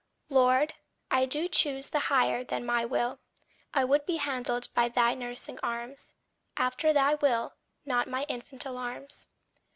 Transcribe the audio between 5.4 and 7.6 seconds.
arms After thy will,